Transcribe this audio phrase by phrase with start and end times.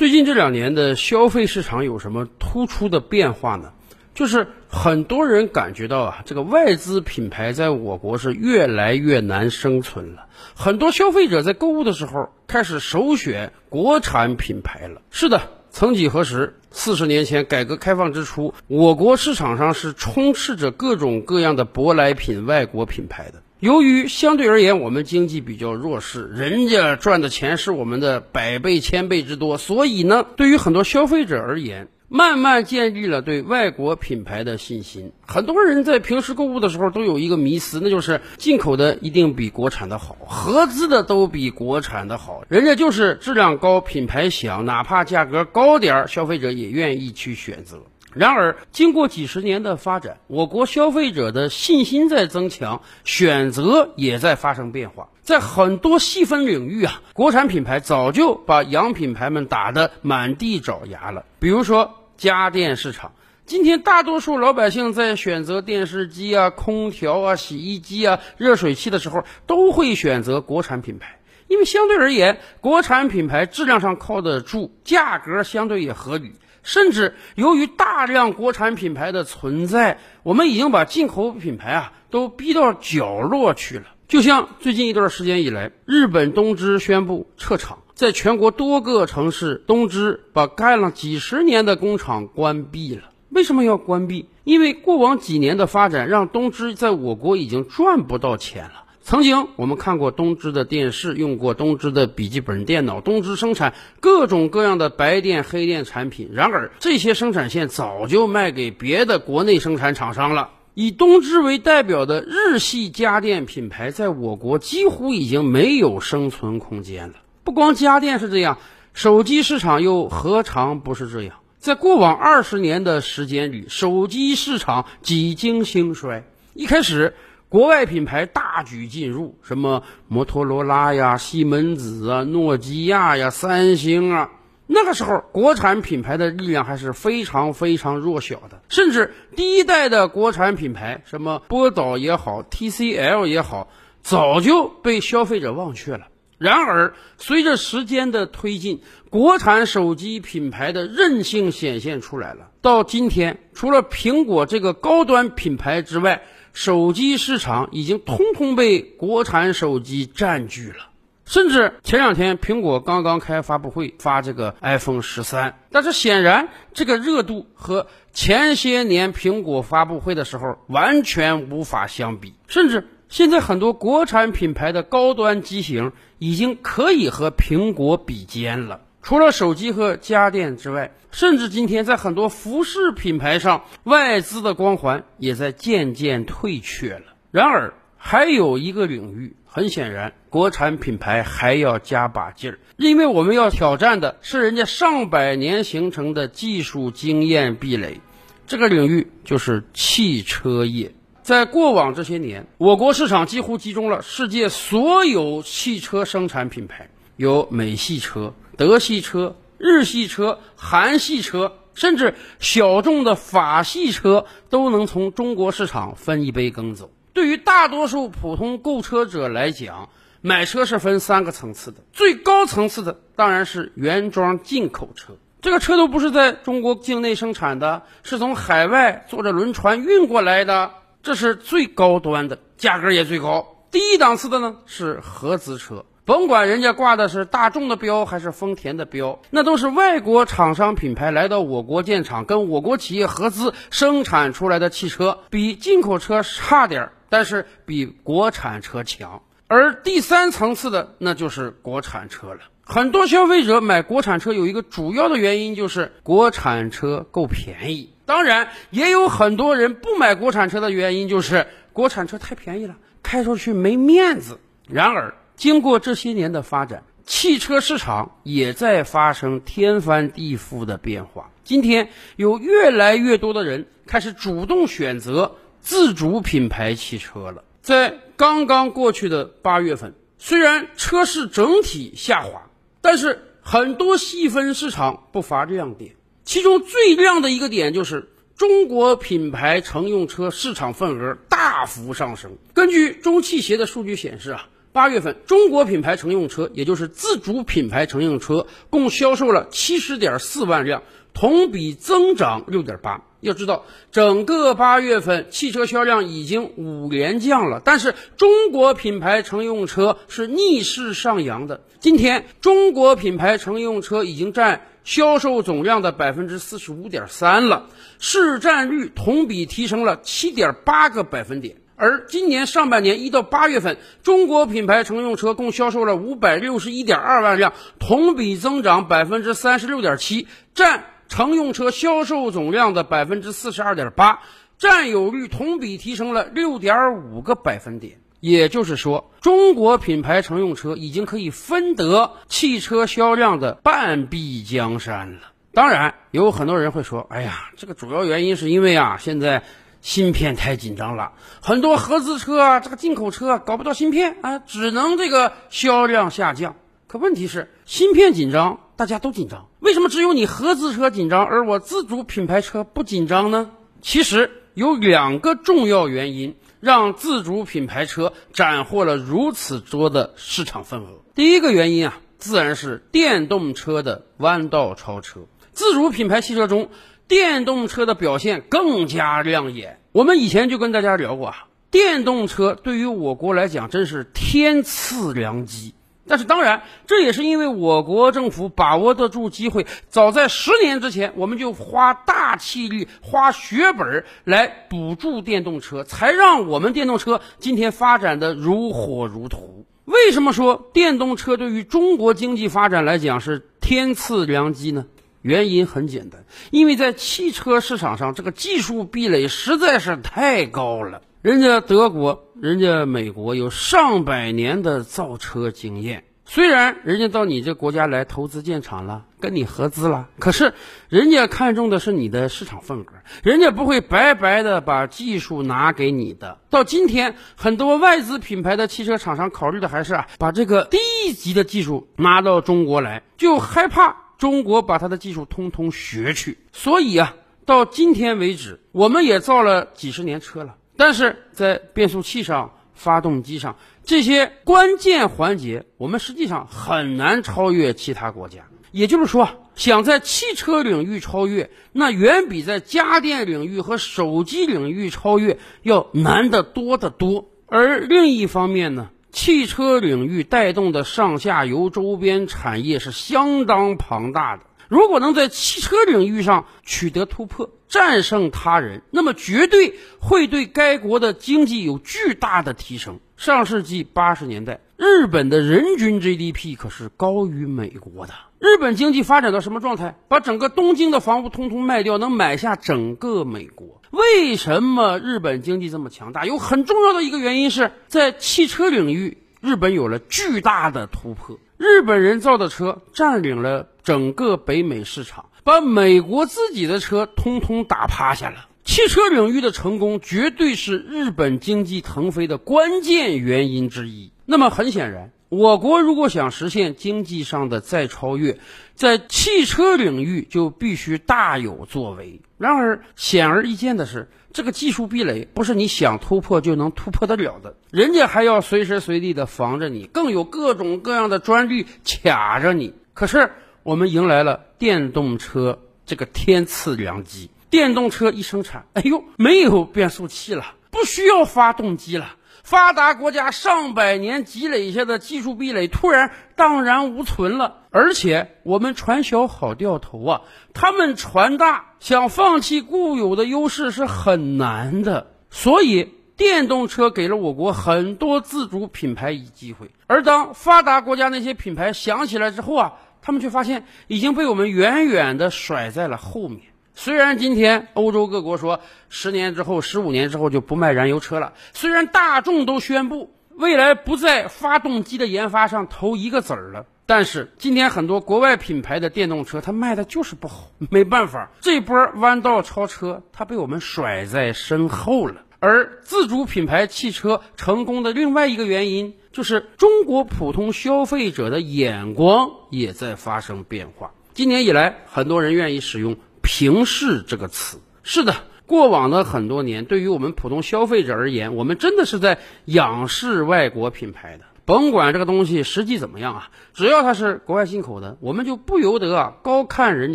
[0.00, 3.72] 最近这两年的消费市场有什么突出的变化呢？
[4.14, 10.24] 就是很多人感觉到啊，这个外资品牌在我国是越来越难生存了。
[10.54, 15.02] 很多消费者在购物的时候开始首选国产品牌了。
[15.10, 23.42] 是的，曾几何时，四十年前改革开放之初，我国市场上是充斥着各种各样的舶来品、外国品牌的。
[23.60, 35.12] 由于相对而言我们经济比较弱势，人家赚的钱是我们的百倍、千倍之多，所以呢，对于很多消费者而言，慢慢建立了对外国品牌的信心。
[35.26, 47.82] 很多人在平时购物的时候都有一个迷思，那就是进口的一定比国产的好，合资的都比国产的好，人家就是质量高、品牌响，哪怕价格高点儿，消费者也愿意去选择。
[48.12, 55.08] 然而，经过几十年的发展，我国消费者的信心在增强，选择也在发生变化。
[55.22, 61.24] 在很多细分领域啊，国产品牌早就把洋品牌们打得满地找牙了。
[61.38, 63.12] 比如说家电市场，
[63.46, 76.32] 今天大多数老百姓在选择电视机啊、空调啊、洗衣机啊、热水器的时候，都会选择国产品牌，因为相对而言，国产品牌质量上靠得住，价格相对也合理。
[76.62, 83.84] 甚至由于大量国产品牌的存在，我们已经把进口品牌啊都逼到角落去了。
[84.08, 93.04] 就像最近一段时间以来，日本东芝宣布撤厂，在全国多个城市，东芝把干了几十年的工厂关闭了。
[93.28, 94.28] 为什么要关闭？
[94.42, 98.84] 因为过往几年的发展，让东芝在我国已经赚不到钱了。
[99.10, 106.30] 曾经我们看过东芝的电视，用过东芝的笔记本电脑，东芝生产各种各样的白电、黑电产品。
[106.32, 110.50] 然而，这些生产线早就卖给别的国内生产厂商了。
[110.74, 117.14] 以东芝为代表的日系家电品牌，在我国几乎已经没有生存空间了。
[117.42, 118.58] 不光家电是这样，
[118.94, 121.40] 手机市场又何尝不是这样？
[121.58, 126.22] 在过往二十年的时间里，手机市场几经兴衰。
[126.54, 127.14] 一开始，
[127.50, 134.30] 国外品牌大举进入，什么摩托罗拉呀、西门子啊、诺基亚呀、三星啊，
[134.68, 143.68] 那个时候国产品牌的力量还是非常非常弱小的，甚至第一代的国产品牌，什么波导也好、TCL 也好，
[144.00, 146.06] 早就被消费者忘却了。
[146.38, 148.80] 然而，随着时间的推进，
[149.10, 152.48] 国产手机品牌的韧性显现出来了。
[152.62, 156.22] 到今天，除了苹果这个高端品牌之外，
[156.52, 160.88] 手机市场已经通通被国产手机占据了，
[161.24, 178.80] 甚至前两天苹果刚刚开发布会发这个 iPhone 十三，但是显然这个热度和前些年苹果发布会的时候完全无法相比，甚至现在很多国产品牌的高端机型已经可以和苹果比肩了。
[179.10, 187.16] 除了手机和家电之外，甚至今天在很多服饰品牌上，外资的光环也在渐渐退却了。
[187.32, 198.00] 然而，还有一个领域，很显然，国产品牌还要加把劲儿，因为我们要挑战的是人家上百年形成的技术经验壁垒。
[198.46, 200.94] 这个领域就是汽车业。
[201.24, 208.32] 在过往这些年，我国市场几乎集中了世界所有汽车生产品牌，有美系车。
[208.60, 216.90] 德系车、日系车、韩系车，甚至小众的法系车，都能从中国市场分一杯羹走。
[217.14, 219.88] 对于大多数普通购车者来讲，
[220.20, 221.78] 买车是分三个层次的。
[221.94, 230.72] 最高层次的当然是原装进口车，这个车都不是在中国境内生产的，是从海外坐着轮船运过来的，
[231.02, 233.64] 这是最高端的，价格也最高。
[233.70, 235.86] 第一档次的呢是合资车。
[236.10, 249.22] 甭管人家挂的是大众的标还是丰田的标，那都是外国厂商品牌来到我国建厂，跟我国企业合资生产出来的汽车，比进口车差点儿，但是比国产车强。
[249.46, 252.40] 而第三层次的那就是国产车了。
[252.64, 264.40] 很多消费者买国产车有一个主要的原因就是国产车够便宜，当然也有很多人不买国产车的原因就是国产车太便宜了，开出去没面子。
[264.66, 265.14] 然而。
[265.40, 271.30] 经过这些年的发展，汽车市场也在发生天翻地覆的变化。
[271.44, 277.42] 今天有越来越多的人开始主动选择自主品牌汽车了。
[277.62, 282.50] 在刚刚过去的八月份，虽然车市整体下滑，
[282.82, 285.92] 但是很多细分市场不乏亮点。
[286.22, 292.32] 其中最亮的一个点就是中国品牌乘用车市场份额大幅上升。
[292.52, 294.49] 根据中汽协的数据显示啊。
[294.72, 303.02] 八月份，中国品牌乘用车，也就是自主品牌乘用车，共销售了七十点四万辆，同比增长六点八。
[303.18, 311.62] 要知道，整个八月份汽车销量已经五连降了，但是中国品牌乘用车是逆势上扬的。
[311.80, 317.66] 今天，中国品牌乘用车已经占销售总量的百分之四十五点三了，
[317.98, 321.59] 市占率同比提升了七点八个百分点。
[321.80, 330.84] 而今年上半年一到八月份，中国品牌乘用车共销售了五百六十一点二万辆，同比增长百分之三十六点七，占。
[331.12, 334.20] 乘用车销售总量的百分之四十二点八，
[334.58, 337.98] 占有率同比提升了六点五个百分点。
[338.20, 345.32] 也就是说，中国品牌乘用车已经可以分得汽车销量的半壁江山了。
[345.52, 349.42] 当然，有很多人会说：“哎呀，这个主要原因是因为啊，现在
[349.82, 356.56] 芯片太紧张了，很多合资车啊，这个进口车搞不到芯片啊，只能这个销量下降。”
[356.86, 363.52] 可问题是，芯片紧张，大家都紧张，为什么只有你合资车紧张，而我自主品牌车不紧张呢？
[363.80, 370.88] 其实有两个重要原因，让自主品牌车斩获了如此多的市场份额。
[371.14, 375.20] 第一个原因啊，自然是电动车的弯道超车。
[375.52, 376.70] 自主品牌汽车中，
[377.10, 379.80] 电动车的表现更加亮眼。
[379.90, 385.74] 我们以前就跟大家聊过啊，电动车对于我国来讲真是天赐良机。
[386.06, 399.66] 但是当然，这也是因为我国政府把握得住机会，早在十年之前，我们就花大气力、花血本来补助电动车，才让我们电动车今天发展的如火如荼。
[399.84, 404.86] 为什么说电动车对于中国经济发展来讲是天赐良机呢？
[405.22, 411.02] 原因很简单，因为在汽车市场上，这个技术壁垒实在是太高了。
[411.22, 420.54] 人家德国、人家美国有上百年的造车经验，虽然人家到你这国家来投资建厂了，跟你合资了，可是
[420.88, 422.84] 人家看中的是你的市场份额，
[423.22, 426.38] 人家不会白白的把技术拿给你的。
[426.48, 436.38] 到今天，很多外资品牌的汽车厂商考虑的还是啊，把这个低级的技术拿到中国来，就害怕中国把它的技术通通学去。
[436.52, 440.56] 所以啊，到今天为止，我们也造了几十年车了。
[440.76, 448.44] 但是在变速器上、发动机上这些关键环节，我们实际上很难超越其他国家。
[448.72, 457.28] 也就是说，想在汽车领域超越，那远比在家电领域和手机领域超越要难得多得多。
[457.46, 464.44] 而另一方面呢，汽车领域带动的上下游周边产业是相当庞大的。
[464.68, 472.98] 如果能在汽车领域上取得突破，战胜他人，那么绝对会对该国的经济有巨大的提升。
[473.16, 478.12] 上世纪八十年代，日本的人均 GDP 可是高于美国的。
[478.40, 479.94] 日本经济发展到什么状态？
[480.08, 483.80] 把整个东京的房屋通通卖掉，能买下整个美国。
[483.90, 486.24] 为什么日本经济这么强大？
[486.24, 491.38] 有很重要的一个原因是在汽车领域，日本有了巨大的突破。
[491.58, 498.48] 日本人造的车占领了整个北美市场，把美国自己的车通通打趴下了。
[498.64, 504.12] 汽车领域的成功绝对是日本经济腾飞的关键原因之一。
[504.26, 508.38] 那么很显然，我国如果想实现经济上的再超越，
[508.74, 512.20] 在汽车领域就必须大有作为。
[512.38, 514.08] 然而，显而易见的是。
[514.32, 522.72] 这个技术壁垒不是你想突破就能突破得了的，人家还要随时随地的防着你，更有各种各样的专利卡着你。
[522.94, 532.16] 可是我们迎来了电动车这个天赐良机，电动车一生产，哎呦，没有变速器了，不需要发动机了。
[532.42, 540.22] 发达国家上百年积累下的技术壁垒突然荡然无存了，而且我们船小好掉头啊，
[540.54, 545.12] 他们船大，想放弃固有的优势是很难的。
[545.28, 556.40] 所以，电动车给了我国很多自主品牌以机会，而当发达国家那些品牌想起来之后啊，他们却发现已经被我们远远的甩在了后面。
[556.74, 575.22] 虽然今天欧洲各国说十年之后、十五年之后就不卖燃油车了，虽然大众都宣布未来不在发动机的研发上投一个子儿了，但是今天很多国外品牌的电动车它卖的就是不好，没办法，这波弯道超车它被我们甩在身后了。
[575.40, 583.92] 而自主品牌汽车成功的另外一个原因，就是中国普通消费者的眼光也在发生变化。
[584.14, 585.96] 今年以来，很多人愿意使用。
[586.22, 599.94] 平视这个词是的，过往的很多年，对于我们普通消费者而言，我们真的是在仰视外国品牌的，甭管这个东西实际怎么样啊，只要它是国外进口的，我们就不由得啊高看人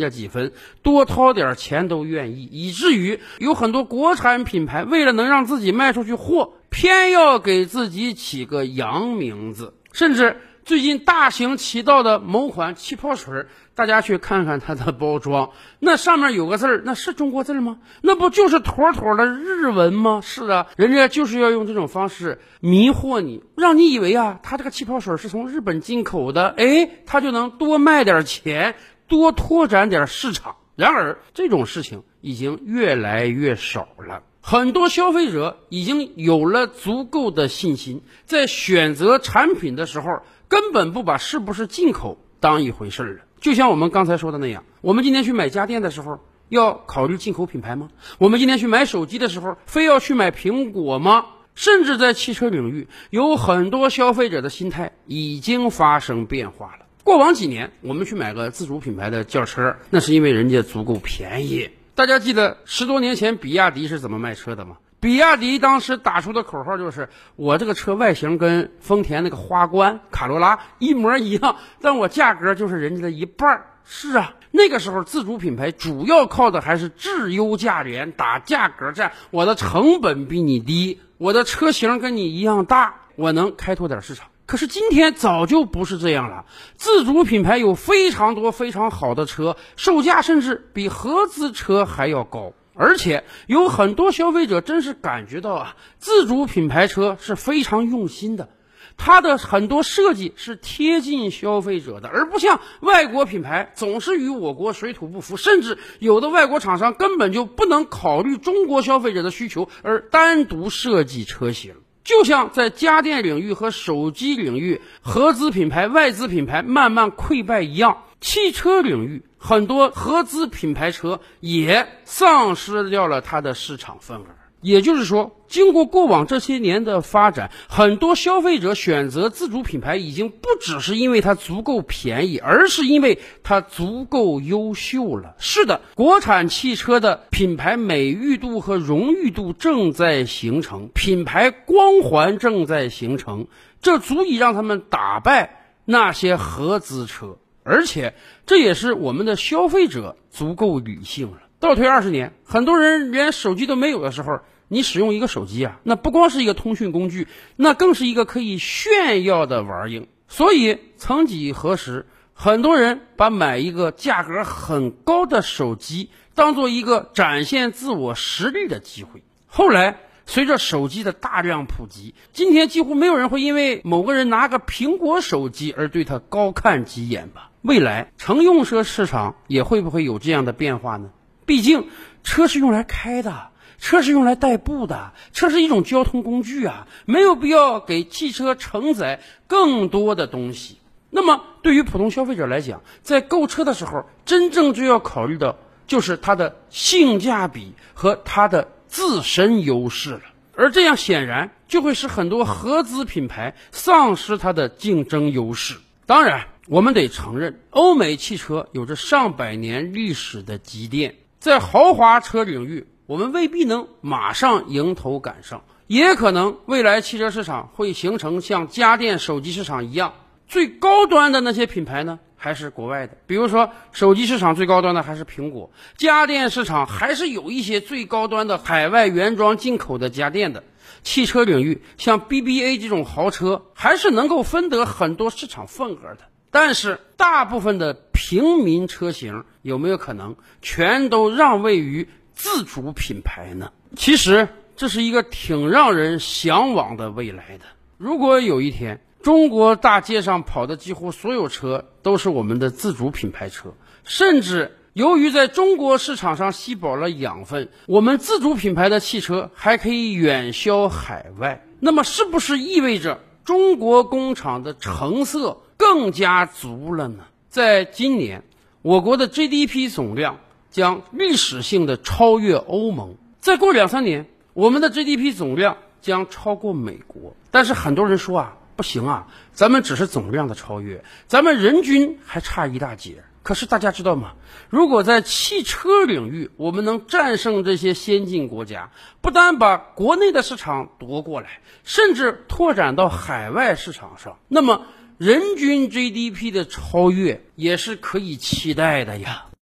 [0.00, 0.50] 家几分，
[0.82, 10.38] 多掏点钱都愿意，以至于有很多国产品牌为了能让自己卖出去货，偏要给自己起个洋名字，甚至。
[10.66, 13.46] 最近大行其道的某款气泡水，
[13.76, 17.78] 大家去看看它的包装，那上面有个字儿，那是中国字吗？
[18.02, 20.20] 那不就是妥妥的日文吗？
[20.24, 28.74] 是啊，人家就是要用这种方式迷惑你，让你以为啊，它这个气泡水是从日本进口的，哎，它就能多卖点钱，
[29.06, 30.56] 多拓展点市场。
[30.74, 34.24] 然而，这种事情已经越来越少了。
[34.40, 40.22] 很多消费者已经有了足够的信心，在选择产品的时候。
[40.48, 43.22] 根本不把是不是进口当一回事儿了。
[43.40, 47.88] 就像我们刚才说的那样，我们今天去买家电的时候，要考虑进口品牌吗？
[48.18, 51.26] 我们今天去买手机的时候，非要去买苹果吗？
[51.54, 56.86] 甚至在汽车领域，有很多消费者的心态已经发生变化了。
[57.02, 61.70] 过往几年，我们去买个自主品牌的轿车，那是因为人家足够便宜。
[61.94, 64.76] 大家记得十多年前比亚迪是怎么卖车的吗？
[64.98, 79.12] 比亚迪当时打出的口号就是：“我这个车外形跟丰田那个花冠、卡罗拉一模一样，但我价格就是人家的一半。”是啊，那个时候自主品牌主要靠的还是质优价廉，打价格战。
[79.30, 84.26] 我的成本比你低，我的车型跟你一样大，我能开拓点市场。
[84.44, 92.52] 可是今天早就不是这样了，自主品牌有非常多非常好的车，售价甚至比合资车还要高。
[92.76, 98.50] 而且有很多消费者真是感觉到啊，自主品牌车是非常用心的，
[98.96, 111.74] 它的很多设计是贴近消费者的，而不像外国品牌总是与我国水土不服，甚至有的外国厂商根本就不能考虑中国消费者的需求而单独设计车型。
[112.04, 119.24] 就像在家电领域和手机领域，合资品牌、外资品牌慢慢溃败一样，汽车领域。
[119.38, 124.24] 很多合资品牌车也丧失掉了它的市场份额。
[124.62, 135.36] 也就是说，经过过往这些年的发展，很多消费者选择自主品牌已经不只是因为它足够便宜，而是因为它足够优秀了。
[135.38, 143.46] 是的，国产汽车的品牌美誉度和荣誉度正在形成，品牌光环正在形成，
[143.82, 147.36] 这足以让他们打败那些合资车。
[147.66, 148.14] 而且
[148.46, 151.38] 这也是我们的消费者足够理性了。
[151.58, 160.06] 倒退二十年，很多人连手机都没有的时候，你使用一个手机啊，那不光是一个通讯工具，那更是一个可以炫耀的玩意。
[160.28, 169.22] 所以，曾几何时，很多人把买一个价格很高的手机当做一个展现自我实力的机会。
[169.46, 177.50] 后来，随着手机的大量普及，今天几乎没有人会因为某个人拿个苹果手机而对他高看几眼吧。
[177.66, 181.10] 未来乘用车市场也会不会有这样的变化呢？
[181.46, 181.88] 毕竟
[182.22, 190.78] 车是用来开的，车是用来代步的，车是一种交通工具啊，没有必要给汽车承载更多的东西。
[191.10, 195.56] 那么对于普通消费者来讲，在购车的时候，真正就要考虑的
[195.88, 200.20] 就是它的性价比和它的自身优势了。
[200.54, 205.74] 而这样显然就会使很多合资品牌丧失它的竞争优势。
[206.06, 206.46] 当然。
[206.68, 220.14] 我们得承认，欧美汽车有着上百年历史的积淀，在豪华车领域，我们未必能马上迎头赶上，也可能未来汽车市场会形成像家电、手机市场一样，
[220.48, 223.16] 最高端的那些品牌呢，还是国外的。
[223.28, 230.64] 比如说，手机市场最高端的还是苹果，家电市场还是有一些最高端的海外原装进口的家电的。
[231.04, 236.22] 汽车领域，像 BBA 这种豪车，还是能够分得很多市场份额的。
[236.58, 243.72] 但是，大部分的平民车型有没有可能全都让位于自主品牌呢？
[243.94, 247.66] 其实，这是一个挺让人向往的未来的。
[247.98, 265.58] 如果有一天，中国大街上跑的几乎所有车都是我们的自主品牌车，甚至由于在中国市场上吸饱了养分，我们自主品牌的汽车还可以远销海外，那么是不是意味着中国工厂的成色？
[265.76, 267.24] 更加足了呢。
[267.48, 268.42] 在今年
[268.82, 270.38] 我国的 gdp 总量
[270.70, 273.16] 将历史性地超越欧盟。
[273.40, 277.34] 再过两三年我们的 gdp 总量将超过美国。
[277.50, 281.04] 但是很多人说啊不行啊咱们只是总量的超越。
[281.26, 284.32] 咱们人均还差一大截可是大家知道吗？
[284.70, 288.90] 如果在汽车领域我们能战胜这些先进国家
[289.20, 294.82] 不但把国内的市场夺过来甚至拓展到海外市场上那么
[295.18, 299.46] 人均 gdp 的超越也是可以期待的呀。